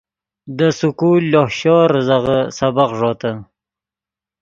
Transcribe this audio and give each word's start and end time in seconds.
دے 0.57 0.67
سکول 0.79 1.23
لوہ 1.31 1.49
شور 1.57 1.87
ریزغے 1.93 2.39
سبق 2.57 2.89
ݱوتے 2.99 3.31